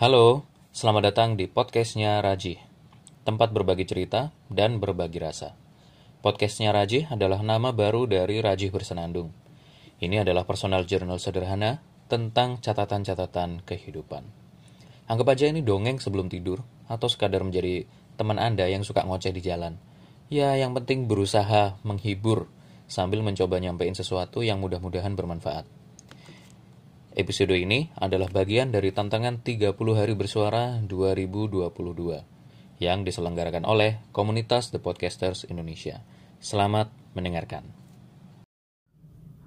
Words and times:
Halo, 0.00 0.48
selamat 0.72 1.12
datang 1.12 1.36
di 1.36 1.44
podcastnya 1.44 2.24
Raji, 2.24 2.56
tempat 3.20 3.52
berbagi 3.52 3.84
cerita 3.84 4.32
dan 4.48 4.80
berbagi 4.80 5.20
rasa. 5.20 5.52
Podcastnya 6.24 6.72
Raji 6.72 7.12
adalah 7.12 7.44
nama 7.44 7.68
baru 7.76 8.08
dari 8.08 8.40
Raji 8.40 8.72
Bersenandung. 8.72 9.28
Ini 10.00 10.24
adalah 10.24 10.48
personal 10.48 10.88
journal 10.88 11.20
sederhana 11.20 11.84
tentang 12.08 12.64
catatan-catatan 12.64 13.60
kehidupan. 13.68 14.24
Anggap 15.04 15.36
aja 15.36 15.52
ini 15.52 15.60
dongeng 15.60 16.00
sebelum 16.00 16.32
tidur, 16.32 16.64
atau 16.88 17.04
sekadar 17.04 17.44
menjadi 17.44 17.84
teman 18.16 18.40
Anda 18.40 18.72
yang 18.72 18.88
suka 18.88 19.04
ngoceh 19.04 19.36
di 19.36 19.44
jalan. 19.44 19.76
Ya, 20.32 20.56
yang 20.56 20.72
penting 20.72 21.12
berusaha 21.12 21.76
menghibur 21.84 22.48
sambil 22.88 23.20
mencoba 23.20 23.60
nyampein 23.60 23.92
sesuatu 23.92 24.40
yang 24.40 24.64
mudah-mudahan 24.64 25.12
bermanfaat. 25.12 25.68
Episode 27.10 27.58
ini 27.58 27.90
adalah 27.98 28.30
bagian 28.30 28.70
dari 28.70 28.94
tantangan 28.94 29.42
30 29.42 29.74
hari 29.98 30.14
bersuara 30.14 30.78
2022 30.86 31.66
yang 32.78 33.02
diselenggarakan 33.02 33.66
oleh 33.66 33.98
komunitas 34.14 34.70
The 34.70 34.78
Podcasters 34.78 35.42
Indonesia. 35.50 36.06
Selamat 36.38 36.94
mendengarkan. 37.18 37.66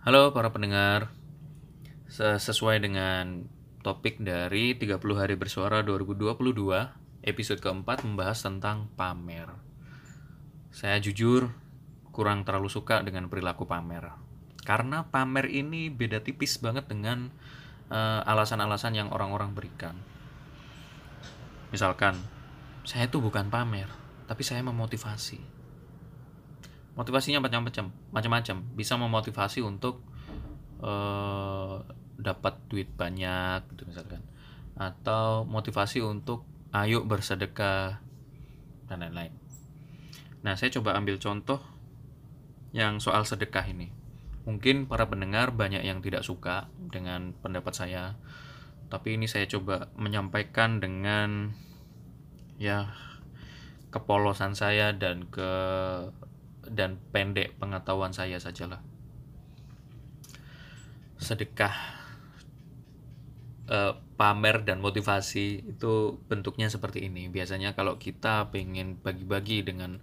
Halo 0.03 0.35
para 0.35 0.51
pendengar. 0.51 1.15
Sesuai 2.11 2.83
dengan 2.83 3.47
topik 3.79 4.19
dari 4.19 4.75
30 4.75 4.99
hari 5.15 5.39
bersuara 5.39 5.87
2022, 5.87 6.43
episode 7.23 7.63
keempat 7.63 8.03
membahas 8.03 8.43
tentang 8.43 8.91
pamer. 8.99 9.47
Saya 10.67 10.99
jujur 10.99 11.47
kurang 12.11 12.43
terlalu 12.43 12.67
suka 12.67 12.99
dengan 13.07 13.31
perilaku 13.31 13.63
pamer. 13.63 14.33
Karena 14.63 15.03
pamer 15.03 15.51
ini 15.51 15.91
beda 15.91 16.23
tipis 16.23 16.55
banget 16.55 16.87
dengan 16.87 17.35
eh, 17.91 18.21
alasan-alasan 18.23 18.93
yang 18.95 19.09
orang-orang 19.11 19.51
berikan. 19.51 19.95
Misalkan, 21.73 22.13
saya 22.85 23.09
itu 23.09 23.17
bukan 23.17 23.49
pamer, 23.49 23.89
tapi 24.29 24.45
saya 24.45 24.61
memotivasi. 24.61 25.41
Motivasinya 26.93 27.41
macam-macam, 27.41 27.89
macam-macam. 28.13 28.57
Bisa 28.77 28.93
memotivasi 29.01 29.65
untuk 29.65 30.05
uh, 30.77 31.81
dapat 32.21 32.61
duit 32.69 32.93
banyak, 32.93 33.65
gitu 33.73 33.89
misalkan, 33.89 34.21
atau 34.77 35.49
motivasi 35.49 36.05
untuk 36.05 36.45
ayo 36.69 37.01
bersedekah 37.01 37.97
dan 38.85 39.01
lain-lain. 39.01 39.33
Nah, 40.45 40.53
saya 40.53 40.69
coba 40.69 40.93
ambil 40.93 41.17
contoh 41.17 41.57
yang 42.77 43.01
soal 43.01 43.25
sedekah 43.25 43.65
ini 43.65 44.02
Mungkin 44.43 44.91
para 44.91 45.07
pendengar 45.07 45.55
banyak 45.55 45.87
yang 45.87 46.03
tidak 46.03 46.27
suka 46.27 46.67
dengan 46.91 47.31
pendapat 47.39 47.73
saya, 47.73 48.19
tapi 48.91 49.15
ini 49.15 49.25
saya 49.25 49.47
coba 49.47 49.87
menyampaikan 49.95 50.83
dengan 50.83 51.55
ya 52.59 52.91
kepolosan 53.93 54.57
saya 54.57 54.91
dan 54.91 55.29
ke 55.31 55.51
dan 56.67 56.99
pendek 57.15 57.55
pengetahuan 57.55 58.11
saya 58.11 58.41
sajalah. 58.41 58.83
Sedekah 61.15 61.75
eh, 63.71 63.93
pamer 64.19 64.63
dan 64.63 64.79
motivasi 64.79 65.75
itu 65.75 66.19
bentuknya 66.27 66.67
seperti 66.67 67.07
ini. 67.07 67.27
Biasanya 67.31 67.75
kalau 67.75 67.95
kita 67.95 68.51
pengen 68.51 68.99
bagi-bagi 68.99 69.63
dengan 69.63 69.99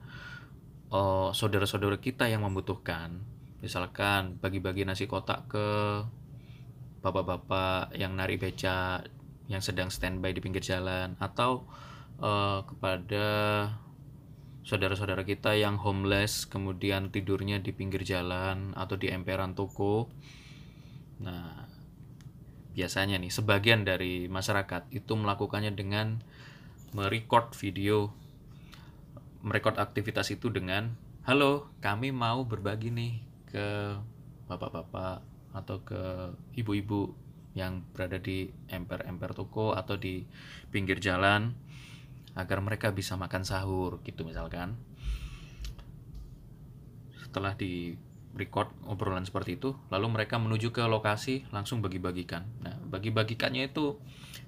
oh, 0.93 1.33
saudara-saudara 1.33 1.97
kita 2.03 2.29
yang 2.29 2.45
membutuhkan, 2.45 3.23
misalkan 3.61 4.41
bagi-bagi 4.41 4.89
nasi 4.89 5.05
kotak 5.05 5.49
ke 5.53 5.69
bapak-bapak 7.01 7.97
yang 7.97 8.17
nari 8.17 8.37
beca 8.37 9.05
yang 9.49 9.61
sedang 9.65 9.89
standby 9.89 10.33
di 10.33 10.41
pinggir 10.41 10.65
jalan 10.65 11.17
atau 11.21 11.65
uh, 12.21 12.65
kepada 12.65 13.27
saudara-saudara 14.65 15.25
kita 15.25 15.57
yang 15.57 15.81
homeless 15.81 16.45
kemudian 16.45 17.09
tidurnya 17.09 17.61
di 17.61 17.73
pinggir 17.73 18.05
jalan 18.05 18.77
atau 18.77 18.95
di 19.01 19.09
emperan 19.09 19.57
toko. 19.57 20.13
Nah 21.25 21.67
biasanya 22.71 23.19
nih 23.19 23.33
sebagian 23.33 23.83
dari 23.83 24.31
masyarakat 24.31 24.95
itu 24.95 25.13
melakukannya 25.19 25.75
dengan 25.75 26.23
merecord 26.95 27.53
video 27.59 28.15
merecord 29.43 29.81
aktivitas 29.81 30.31
itu 30.31 30.53
dengan 30.53 30.95
halo 31.27 31.73
kami 31.83 32.15
mau 32.15 32.47
berbagi 32.47 32.95
nih 32.95 33.30
ke 33.51 33.99
bapak-bapak 34.47 35.23
atau 35.51 35.83
ke 35.83 36.03
ibu-ibu 36.55 37.11
yang 37.59 37.83
berada 37.91 38.23
di 38.23 38.47
emper-emper 38.71 39.35
toko 39.35 39.75
atau 39.75 39.99
di 39.99 40.23
pinggir 40.71 41.03
jalan 41.03 41.51
agar 42.39 42.63
mereka 42.63 42.95
bisa 42.95 43.19
makan 43.19 43.43
sahur 43.43 43.99
gitu 44.07 44.23
misalkan. 44.23 44.79
Setelah 47.19 47.59
di 47.59 47.99
record 48.31 48.71
obrolan 48.87 49.27
seperti 49.27 49.59
itu 49.59 49.75
lalu 49.91 50.07
mereka 50.15 50.39
menuju 50.39 50.71
ke 50.71 50.87
lokasi 50.87 51.51
langsung 51.51 51.83
bagi-bagikan. 51.83 52.47
Nah 52.63 52.79
bagi-bagikannya 52.87 53.75
itu 53.75 53.99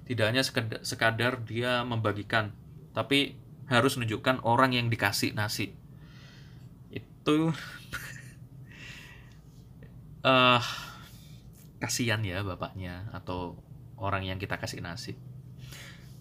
tidak 0.06 0.30
hanya 0.30 0.42
sekadar, 0.46 0.80
sekadar 0.86 1.32
dia 1.42 1.82
membagikan 1.82 2.54
tapi 2.94 3.34
harus 3.66 3.98
menunjukkan 3.98 4.46
orang 4.46 4.78
yang 4.78 4.86
dikasih 4.86 5.34
nasi. 5.34 5.74
Itu 6.94 7.50
uh, 10.22 10.62
kasihan 11.78 12.22
ya 12.22 12.42
bapaknya 12.46 13.10
atau 13.10 13.58
orang 13.98 14.26
yang 14.26 14.38
kita 14.38 14.58
kasih 14.58 14.82
nasi 14.82 15.18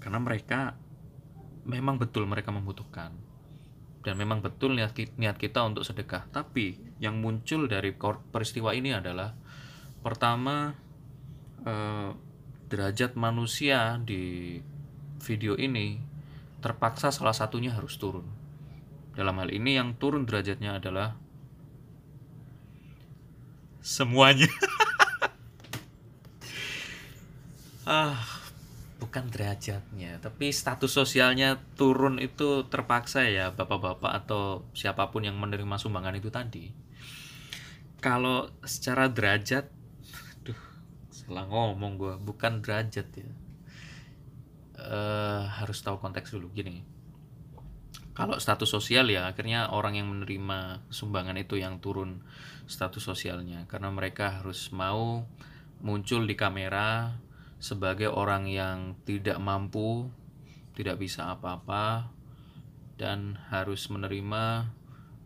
karena 0.01 0.17
mereka 0.17 0.73
memang 1.65 2.01
betul 2.01 2.25
mereka 2.25 2.49
membutuhkan. 2.49 3.13
Dan 4.01 4.17
memang 4.17 4.41
betul 4.41 4.73
niat 4.73 4.97
niat 4.97 5.37
kita 5.37 5.61
untuk 5.61 5.85
sedekah. 5.85 6.25
Tapi 6.33 6.97
yang 6.97 7.21
muncul 7.21 7.69
dari 7.69 7.93
peristiwa 8.33 8.73
ini 8.73 8.97
adalah 8.97 9.37
pertama 10.01 10.73
eh, 11.61 12.09
derajat 12.65 13.13
manusia 13.13 14.01
di 14.01 14.57
video 15.21 15.53
ini 15.53 16.01
terpaksa 16.65 17.13
salah 17.13 17.37
satunya 17.37 17.77
harus 17.77 18.01
turun. 18.01 18.25
Dalam 19.13 19.37
hal 19.37 19.53
ini 19.53 19.77
yang 19.77 19.93
turun 20.01 20.25
derajatnya 20.25 20.81
adalah 20.81 21.20
semuanya. 23.81 24.47
Ah 27.81 28.13
bukan 29.01 29.27
derajatnya 29.33 30.21
tapi 30.21 30.53
status 30.53 30.93
sosialnya 30.93 31.57
turun 31.73 32.21
itu 32.21 32.69
terpaksa 32.69 33.25
ya 33.25 33.49
bapak-bapak 33.49 34.13
atau 34.23 34.69
siapa 34.77 35.09
pun 35.09 35.25
yang 35.25 35.35
menerima 35.41 35.81
sumbangan 35.81 36.13
itu 36.13 36.29
tadi. 36.29 36.69
Kalau 37.97 38.53
secara 38.61 39.09
derajat 39.09 39.65
duh 40.45 40.61
salah 41.09 41.49
ngomong 41.49 41.97
gue 41.97 42.13
bukan 42.21 42.61
derajat 42.61 43.09
ya. 43.17 43.31
Uh, 44.77 45.43
harus 45.57 45.81
tahu 45.81 45.97
konteks 45.97 46.37
dulu. 46.37 46.53
Gini 46.53 47.00
kalau 48.21 48.37
status 48.37 48.69
sosial 48.69 49.09
ya 49.09 49.33
akhirnya 49.33 49.73
orang 49.73 49.97
yang 49.97 50.05
menerima 50.13 50.85
sumbangan 50.93 51.41
itu 51.41 51.57
yang 51.57 51.81
turun 51.81 52.21
status 52.69 53.01
sosialnya. 53.01 53.65
Karena 53.65 53.89
mereka 53.89 54.37
harus 54.37 54.69
mau 54.69 55.25
muncul 55.81 56.29
di 56.29 56.37
kamera 56.37 57.17
sebagai 57.57 58.13
orang 58.13 58.45
yang 58.45 58.93
tidak 59.09 59.41
mampu, 59.41 60.05
tidak 60.77 61.01
bisa 61.01 61.33
apa-apa 61.33 62.13
dan 63.01 63.41
harus 63.49 63.89
menerima 63.89 64.69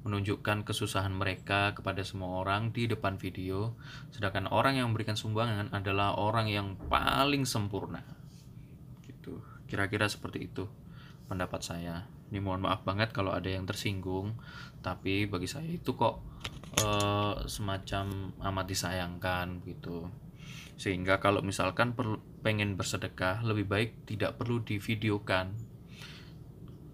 menunjukkan 0.07 0.63
kesusahan 0.63 1.11
mereka 1.11 1.75
kepada 1.75 2.00
semua 2.00 2.47
orang 2.47 2.72
di 2.72 2.88
depan 2.88 3.19
video. 3.19 3.75
Sedangkan 4.16 4.47
orang 4.47 4.79
yang 4.79 4.95
memberikan 4.95 5.19
sumbangan 5.19 5.67
adalah 5.75 6.16
orang 6.16 6.47
yang 6.47 6.79
paling 6.88 7.44
sempurna. 7.44 8.07
Gitu. 9.03 9.44
Kira-kira 9.67 10.08
seperti 10.08 10.47
itu 10.47 10.64
pendapat 11.28 11.59
saya 11.59 12.15
ini 12.33 12.41
mohon 12.41 12.66
maaf 12.66 12.81
banget 12.81 13.13
kalau 13.13 13.29
ada 13.31 13.45
yang 13.45 13.69
tersinggung 13.69 14.33
tapi 14.81 15.29
bagi 15.29 15.45
saya 15.45 15.69
itu 15.69 15.93
kok 15.93 16.22
uh, 16.81 17.45
semacam 17.45 18.33
amat 18.37 18.66
disayangkan 18.66 19.61
gitu. 19.66 20.09
Sehingga 20.75 21.23
kalau 21.23 21.39
misalkan 21.41 21.95
perlu 21.95 22.19
pengen 22.43 22.77
bersedekah 22.77 23.41
lebih 23.41 23.66
baik 23.66 23.89
tidak 24.05 24.37
perlu 24.37 24.61
divideokan. 24.61 25.55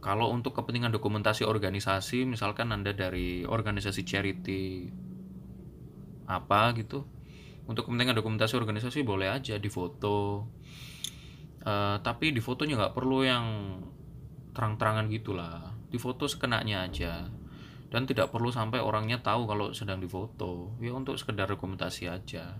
Kalau 0.01 0.33
untuk 0.33 0.57
kepentingan 0.57 0.95
dokumentasi 0.95 1.45
organisasi 1.45 2.25
misalkan 2.25 2.73
anda 2.73 2.95
dari 2.95 3.45
organisasi 3.45 4.01
charity 4.01 4.89
apa 6.25 6.71
gitu 6.79 7.05
untuk 7.67 7.85
kepentingan 7.85 8.17
dokumentasi 8.17 8.57
organisasi 8.57 9.03
boleh 9.03 9.29
aja 9.29 9.59
difoto 9.61 10.47
uh, 11.67 11.97
tapi 12.01 12.33
di 12.33 12.41
fotonya 12.41 12.79
nggak 12.79 12.95
perlu 12.95 13.19
yang 13.21 13.45
terang-terangan 14.51 15.07
gitulah. 15.12 15.71
Difoto 15.92 16.27
sekenanya 16.27 16.88
aja. 16.88 17.27
Dan 17.92 18.07
tidak 18.07 18.31
perlu 18.31 18.56
sampai 18.56 18.80
orangnya 18.80 19.19
tahu 19.19 19.44
kalau 19.51 19.75
sedang 19.75 20.00
difoto 20.00 20.80
ya 20.80 20.95
untuk 20.95 21.19
sekedar 21.19 21.51
dokumentasi 21.51 22.07
aja. 22.07 22.56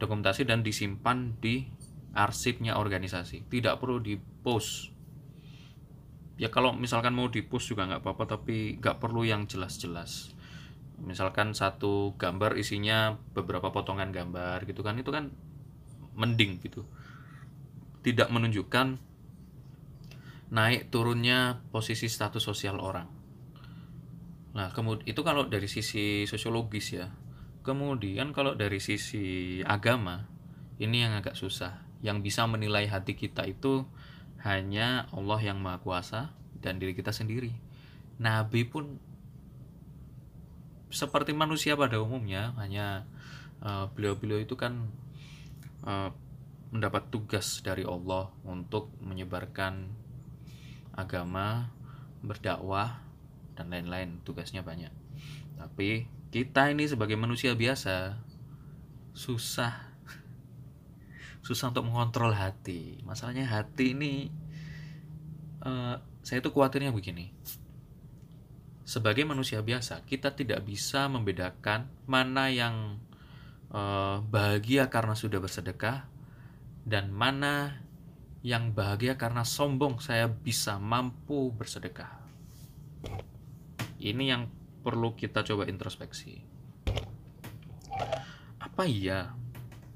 Dokumentasi 0.00 0.48
dan 0.48 0.64
disimpan 0.64 1.36
di 1.36 1.68
arsipnya 2.16 2.80
organisasi. 2.80 3.44
Tidak 3.44 3.76
perlu 3.76 4.00
di 4.00 4.16
post 4.16 4.94
ya 6.34 6.50
kalau 6.50 6.74
misalkan 6.74 7.14
mau 7.14 7.30
di 7.30 7.46
post 7.46 7.70
juga 7.70 7.86
nggak 7.86 8.02
apa-apa 8.02 8.38
tapi 8.38 8.78
nggak 8.78 8.98
perlu 8.98 9.22
yang 9.22 9.46
jelas-jelas. 9.46 10.34
Misalkan 11.02 11.54
satu 11.54 12.14
gambar 12.14 12.54
isinya 12.58 13.18
beberapa 13.34 13.74
potongan 13.74 14.14
gambar 14.14 14.62
gitu 14.66 14.82
kan 14.82 14.98
itu 14.98 15.10
kan 15.10 15.30
mending 16.14 16.62
gitu. 16.62 16.86
Tidak 18.02 18.30
menunjukkan 18.30 19.13
naik 20.54 20.94
turunnya 20.94 21.66
posisi 21.74 22.06
status 22.06 22.38
sosial 22.38 22.78
orang. 22.78 23.10
Nah 24.54 24.70
kemudian 24.70 25.02
itu 25.10 25.20
kalau 25.26 25.50
dari 25.50 25.66
sisi 25.66 26.30
sosiologis 26.30 26.94
ya. 26.94 27.10
Kemudian 27.66 28.30
kalau 28.30 28.54
dari 28.54 28.78
sisi 28.78 29.58
agama 29.66 30.30
ini 30.78 31.02
yang 31.02 31.18
agak 31.18 31.34
susah. 31.34 31.82
Yang 32.04 32.30
bisa 32.30 32.46
menilai 32.46 32.86
hati 32.86 33.18
kita 33.18 33.42
itu 33.50 33.82
hanya 34.46 35.10
Allah 35.10 35.40
yang 35.42 35.58
Maha 35.58 35.82
Kuasa 35.82 36.36
dan 36.62 36.78
diri 36.78 36.94
kita 36.94 37.10
sendiri. 37.10 37.50
Nabi 38.20 38.62
pun 38.68 39.00
seperti 40.94 41.34
manusia 41.34 41.74
pada 41.74 41.98
umumnya, 41.98 42.54
hanya 42.62 43.08
beliau 43.64 43.88
beliau-beliau 44.14 44.44
itu 44.44 44.54
kan 44.60 44.92
uh, 45.88 46.12
mendapat 46.68 47.08
tugas 47.08 47.64
dari 47.64 47.82
Allah 47.82 48.28
untuk 48.44 48.92
menyebarkan 49.00 50.03
agama, 50.94 51.70
berdakwah 52.22 53.02
dan 53.58 53.70
lain-lain. 53.70 54.22
Tugasnya 54.22 54.62
banyak. 54.62 54.90
Tapi 55.58 56.08
kita 56.34 56.70
ini 56.74 56.90
sebagai 56.90 57.14
manusia 57.14 57.54
biasa 57.54 58.18
susah 59.14 59.94
susah 61.46 61.70
untuk 61.70 61.86
mengontrol 61.86 62.34
hati 62.34 62.98
masalahnya 63.06 63.46
hati 63.46 63.94
ini 63.94 64.34
uh, 65.62 66.02
saya 66.26 66.42
itu 66.42 66.50
khawatirnya 66.50 66.90
begini 66.90 67.30
sebagai 68.82 69.22
manusia 69.22 69.62
biasa 69.62 70.02
kita 70.02 70.34
tidak 70.34 70.66
bisa 70.66 71.06
membedakan 71.06 71.86
mana 72.10 72.50
yang 72.50 72.98
uh, 73.70 74.18
bahagia 74.26 74.90
karena 74.90 75.14
sudah 75.14 75.38
bersedekah 75.38 76.10
dan 76.82 77.14
mana 77.14 77.83
yang 78.44 78.76
bahagia 78.76 79.16
karena 79.16 79.40
sombong 79.40 80.04
saya 80.04 80.28
bisa 80.28 80.76
mampu 80.76 81.48
bersedekah. 81.56 82.20
Ini 83.96 84.24
yang 84.36 84.52
perlu 84.84 85.16
kita 85.16 85.40
coba 85.48 85.64
introspeksi. 85.64 86.44
Apa 88.60 88.84
iya 88.84 89.32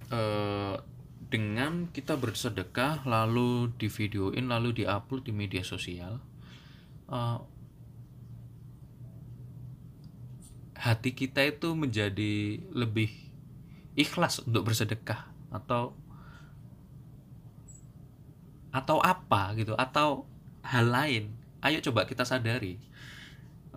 uh, 0.09 0.81
dengan 1.29 1.93
kita 1.93 2.17
bersedekah 2.17 3.05
lalu 3.05 3.69
di 3.77 3.93
videoin 3.93 4.49
lalu 4.49 4.81
diupload 4.81 5.29
di 5.29 5.33
media 5.37 5.61
sosial 5.61 6.17
uh, 7.13 7.39
hati 10.73 11.13
kita 11.13 11.45
itu 11.45 11.77
menjadi 11.77 12.65
lebih 12.73 13.13
ikhlas 13.93 14.41
untuk 14.41 14.73
bersedekah 14.73 15.29
atau 15.53 15.93
atau 18.79 19.03
apa 19.03 19.59
gitu 19.59 19.75
atau 19.75 20.23
hal 20.63 20.87
lain 20.87 21.35
ayo 21.67 21.83
coba 21.83 22.07
kita 22.07 22.23
sadari 22.23 22.79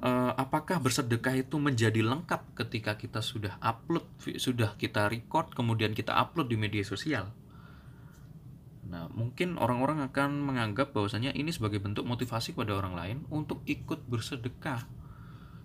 uh, 0.06 0.38
apakah 0.38 0.78
bersedekah 0.78 1.42
itu 1.42 1.58
menjadi 1.58 2.06
lengkap 2.06 2.54
ketika 2.54 2.94
kita 3.02 3.26
sudah 3.26 3.58
upload 3.58 4.06
sudah 4.38 4.78
kita 4.78 5.10
record 5.10 5.50
kemudian 5.58 5.98
kita 5.98 6.14
upload 6.14 6.46
di 6.46 6.58
media 6.62 6.86
sosial 6.86 7.34
Nah, 8.92 9.08
mungkin 9.08 9.56
orang-orang 9.56 10.04
akan 10.04 10.44
menganggap 10.44 10.92
bahwasanya 10.92 11.32
ini 11.32 11.56
sebagai 11.56 11.80
bentuk 11.80 12.04
motivasi 12.04 12.52
pada 12.52 12.76
orang 12.76 13.00
lain 13.00 13.18
untuk 13.32 13.64
ikut 13.64 14.04
bersedekah. 14.04 14.84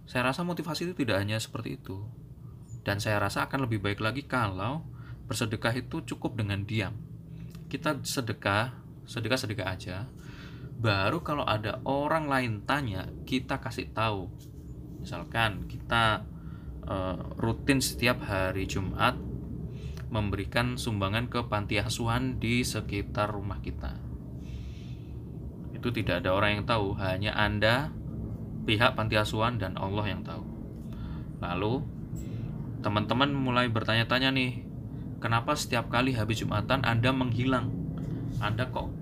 Saya 0.07 0.31
rasa 0.31 0.47
motivasi 0.47 0.87
itu 0.87 0.95
tidak 0.95 1.19
hanya 1.19 1.35
seperti 1.43 1.75
itu. 1.75 2.07
Dan 2.87 3.03
saya 3.03 3.19
rasa 3.19 3.51
akan 3.51 3.67
lebih 3.67 3.83
baik 3.83 3.99
lagi 3.99 4.23
kalau 4.31 4.87
bersedekah 5.27 5.75
itu 5.75 6.07
cukup 6.07 6.39
dengan 6.39 6.63
diam. 6.63 6.95
Kita 7.67 7.99
sedekah, 8.07 8.79
sedekah-sedekah 9.07 9.67
aja. 9.67 10.07
Baru 10.77 11.25
kalau 11.25 11.47
ada 11.49 11.81
orang 11.89 12.29
lain 12.29 12.53
tanya, 12.69 13.09
kita 13.25 13.63
kasih 13.63 13.89
tahu. 13.97 14.29
Misalkan 15.01 15.65
kita 15.71 16.27
uh, 16.85 17.17
rutin 17.41 17.81
setiap 17.81 18.21
hari 18.27 18.69
Jumat 18.69 19.17
memberikan 20.13 20.79
sumbangan 20.79 21.27
ke 21.27 21.43
panti 21.51 21.81
asuhan 21.83 22.39
di 22.39 22.63
sekitar 22.63 23.33
rumah 23.33 23.59
kita. 23.59 23.99
Itu 25.75 25.91
tidak 25.91 26.25
ada 26.25 26.35
orang 26.35 26.61
yang 26.61 26.65
tahu, 26.67 26.95
hanya 26.99 27.35
Anda, 27.35 27.91
pihak 28.67 28.95
panti 28.99 29.19
asuhan 29.19 29.59
dan 29.59 29.79
Allah 29.79 30.07
yang 30.07 30.23
tahu. 30.23 30.45
Lalu 31.43 31.85
teman-teman 32.81 33.35
mulai 33.35 33.67
bertanya-tanya 33.69 34.31
nih, 34.33 34.63
kenapa 35.19 35.53
setiap 35.59 35.91
kali 35.91 36.15
habis 36.17 36.41
Jumatan 36.41 36.87
Anda 36.87 37.13
menghilang? 37.13 37.73
Anda 38.41 38.69
kok 38.69 38.96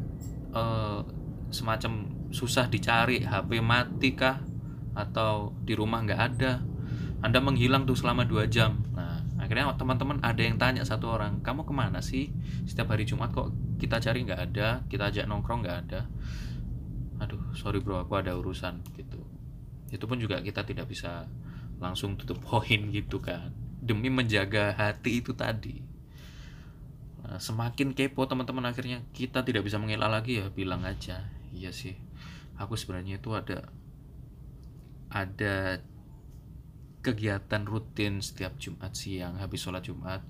eh, 0.54 1.00
semacam 1.50 1.92
susah 2.30 2.70
dicari, 2.70 3.22
HP 3.22 3.58
mati 3.60 4.14
kah? 4.14 4.40
Atau 4.94 5.58
di 5.66 5.74
rumah 5.74 6.06
nggak 6.06 6.20
ada? 6.20 6.62
Anda 7.20 7.38
menghilang 7.42 7.84
tuh 7.84 7.98
selama 7.98 8.22
dua 8.28 8.46
jam. 8.46 8.84
Nah, 8.94 9.14
akhirnya 9.44 9.76
teman-teman 9.76 10.24
ada 10.24 10.40
yang 10.40 10.56
tanya 10.56 10.88
satu 10.88 11.12
orang 11.12 11.44
kamu 11.44 11.68
ke 11.68 11.74
mana 11.76 12.00
sih 12.00 12.32
setiap 12.64 12.96
hari 12.96 13.04
Jumat 13.04 13.28
kok 13.28 13.52
kita 13.76 14.00
cari 14.00 14.24
nggak 14.24 14.40
ada 14.40 14.80
kita 14.88 15.12
ajak 15.12 15.28
nongkrong 15.28 15.60
nggak 15.60 15.78
ada 15.84 16.08
aduh 17.20 17.52
sorry 17.52 17.84
bro 17.84 18.00
aku 18.00 18.16
ada 18.16 18.32
urusan 18.32 18.80
gitu 18.96 19.20
itu 19.92 20.04
pun 20.08 20.16
juga 20.16 20.40
kita 20.40 20.64
tidak 20.64 20.88
bisa 20.88 21.28
langsung 21.76 22.16
tutup 22.16 22.40
poin 22.48 22.88
gitu 22.88 23.20
kan 23.20 23.52
demi 23.84 24.08
menjaga 24.08 24.72
hati 24.72 25.20
itu 25.20 25.36
tadi 25.36 25.84
semakin 27.40 27.96
kepo 27.96 28.28
teman-teman 28.28 28.68
akhirnya 28.68 29.00
kita 29.16 29.40
tidak 29.42 29.64
bisa 29.64 29.80
mengelak 29.80 30.12
lagi 30.12 30.44
ya 30.44 30.52
bilang 30.52 30.84
aja. 30.84 31.24
Iya 31.54 31.72
sih. 31.72 31.96
Aku 32.60 32.76
sebenarnya 32.76 33.18
itu 33.18 33.32
ada 33.32 33.68
ada 35.08 35.80
kegiatan 37.04 37.62
rutin 37.68 38.24
setiap 38.24 38.56
Jumat 38.56 38.96
siang 38.96 39.36
habis 39.36 39.60
sholat 39.60 39.84
Jumat 39.84 40.24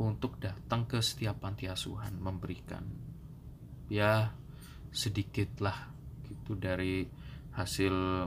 untuk 0.00 0.40
datang 0.42 0.88
ke 0.88 0.98
setiap 0.98 1.38
panti 1.38 1.70
asuhan 1.70 2.16
memberikan. 2.18 2.82
Ya 3.88 4.34
sedikit 4.94 5.60
lah 5.60 5.92
gitu 6.26 6.56
dari 6.56 7.06
hasil 7.54 8.26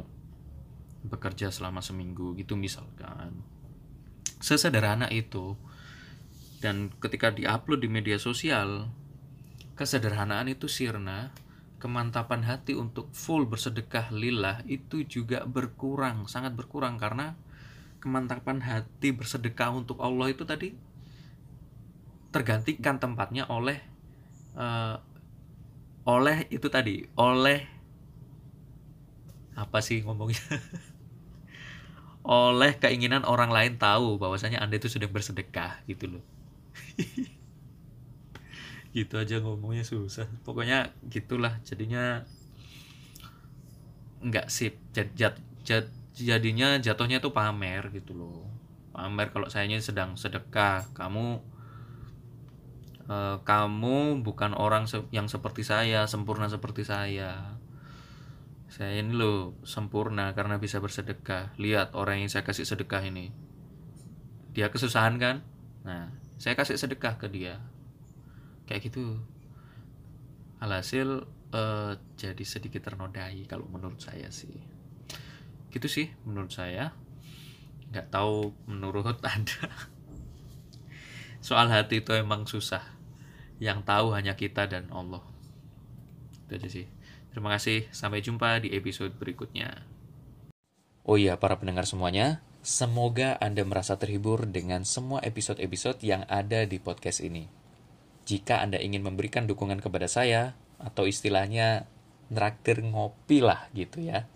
bekerja 1.07 1.51
selama 1.51 1.83
seminggu 1.83 2.36
gitu 2.39 2.55
misalkan. 2.55 3.43
Sesederhana 4.38 5.09
itu 5.09 5.57
dan 6.57 6.89
ketika 6.97 7.29
diupload 7.29 7.85
di 7.85 7.89
media 7.89 8.17
sosial 8.17 8.89
kesederhanaan 9.77 10.49
itu 10.49 10.65
sirna 10.65 11.29
kemantapan 11.77 12.41
hati 12.41 12.73
untuk 12.73 13.13
full 13.13 13.45
bersedekah 13.45 14.09
lillah 14.09 14.65
itu 14.65 15.05
juga 15.05 15.45
berkurang 15.45 16.25
sangat 16.25 16.57
berkurang 16.57 16.97
karena 16.97 17.37
kemantapan 18.01 18.65
hati 18.65 19.13
bersedekah 19.13 19.69
untuk 19.69 20.01
Allah 20.01 20.33
itu 20.33 20.41
tadi 20.41 20.73
tergantikan 22.33 22.97
tempatnya 22.97 23.45
oleh 23.45 23.77
uh, 24.57 24.97
oleh 26.09 26.49
itu 26.49 26.65
tadi 26.73 27.05
oleh 27.13 27.77
apa 29.57 29.81
sih 29.81 30.05
ngomongnya? 30.05 30.41
Oleh 32.27 32.75
keinginan 32.77 33.23
orang 33.23 33.49
lain 33.49 33.73
tahu 33.81 34.19
bahwasanya 34.21 34.59
anda 34.59 34.75
itu 34.75 34.91
sudah 34.91 35.07
bersedekah 35.07 35.81
gitu 35.87 36.11
loh 36.19 36.37
gitu 38.98 39.13
aja 39.22 39.38
ngomongnya 39.38 39.86
susah. 39.86 40.25
Pokoknya 40.41 40.89
gitulah 41.05 41.62
jadinya 41.62 42.25
nggak 44.25 44.50
sip. 44.50 44.81
Jad, 44.96 45.13
jad, 45.13 45.38
jad, 45.62 45.86
jadinya 46.17 46.81
jatuhnya 46.81 47.22
tuh 47.22 47.29
pamer 47.29 47.93
gitu 47.93 48.17
loh. 48.17 48.50
Pamer 48.89 49.29
kalau 49.29 49.46
sayanya 49.51 49.77
sedang 49.77 50.17
sedekah. 50.17 50.89
Kamu 50.98 51.25
uh, 53.05 53.38
kamu 53.46 54.25
bukan 54.25 54.57
orang 54.57 54.89
se 54.89 55.05
yang 55.13 55.29
seperti 55.29 55.62
saya 55.62 56.10
sempurna 56.10 56.50
seperti 56.50 56.81
saya. 56.81 57.60
Saya 58.67 59.00
ini 59.00 59.15
loh 59.15 59.55
sempurna 59.63 60.34
karena 60.34 60.57
bisa 60.57 60.81
bersedekah. 60.81 61.53
Lihat 61.62 61.93
orang 61.93 62.25
yang 62.25 62.34
saya 62.34 62.41
kasih 62.41 62.65
sedekah 62.65 63.05
ini. 63.05 63.29
Dia 64.57 64.74
kesusahan 64.74 65.22
kan? 65.22 65.46
Nah 65.86 66.26
saya 66.38 66.53
kasih 66.53 66.77
sedekah 66.77 67.17
ke 67.17 67.27
dia. 67.29 67.58
Kayak 68.70 68.94
gitu. 68.94 69.17
Alhasil 70.62 71.25
uh, 71.53 71.94
jadi 72.17 72.44
sedikit 72.46 72.86
ternodai 72.86 73.46
kalau 73.50 73.65
menurut 73.70 73.98
saya 74.01 74.29
sih. 74.29 74.53
Gitu 75.74 75.88
sih 75.89 76.08
menurut 76.25 76.53
saya. 76.53 76.94
Nggak 77.89 78.13
tahu 78.13 78.53
menurut 78.70 79.17
anda. 79.34 79.70
Soal 81.41 81.74
hati 81.74 82.06
itu 82.06 82.13
emang 82.13 82.46
susah. 82.46 82.86
Yang 83.58 83.89
tahu 83.89 84.13
hanya 84.13 84.38
kita 84.38 84.70
dan 84.70 84.89
Allah. 84.94 85.25
Itu 86.46 86.62
aja 86.62 86.70
sih. 86.70 86.88
Terima 87.34 87.53
kasih, 87.53 87.86
sampai 87.94 88.25
jumpa 88.25 88.65
di 88.65 88.74
episode 88.74 89.13
berikutnya. 89.13 89.86
Oh 91.06 91.22
iya, 91.22 91.38
para 91.38 91.53
pendengar 91.53 91.86
semuanya, 91.86 92.41
semoga 92.67 93.39
Anda 93.39 93.63
merasa 93.63 93.95
terhibur 93.95 94.43
dengan 94.43 94.83
semua 94.83 95.24
episode-episode 95.24 96.03
yang 96.03 96.27
ada 96.27 96.67
di 96.67 96.83
podcast 96.83 97.24
ini. 97.24 97.47
Jika 98.27 98.59
Anda 98.59 98.83
ingin 98.83 99.07
memberikan 99.07 99.47
dukungan 99.47 99.79
kepada 99.79 100.12
saya, 100.12 100.51
atau 100.75 101.07
istilahnya 101.07 101.88
neraktir 102.27 102.83
ngopi 102.83 103.39
lah 103.39 103.71
gitu 103.71 104.03
ya, 104.03 104.27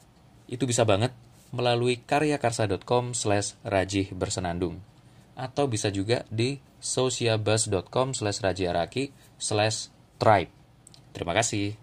itu 0.48 0.64
bisa 0.64 0.88
banget 0.88 1.12
melalui 1.52 2.00
karyakarsa.com 2.00 3.12
slash 3.12 3.60
rajih 3.68 4.16
bersenandung. 4.16 4.80
Atau 5.36 5.68
bisa 5.68 5.92
juga 5.92 6.24
di 6.32 6.64
sociabus.com 6.80 8.16
slash 8.16 8.40
rajiaraki 8.40 9.12
slash 9.36 9.92
tribe. 10.16 10.56
Terima 11.12 11.36
kasih. 11.36 11.81